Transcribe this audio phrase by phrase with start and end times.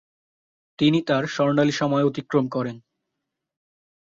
[0.79, 2.77] তিনি তার স্বর্ণালী সময় অতিক্রম করেন।